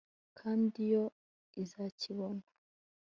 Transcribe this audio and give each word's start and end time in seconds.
kandi 0.39 0.79
yo 0.93 1.03
izakibona 1.63 2.43